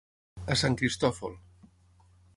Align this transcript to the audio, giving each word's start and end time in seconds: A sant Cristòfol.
A 0.55 0.57
sant 0.61 0.77
Cristòfol. 0.81 1.37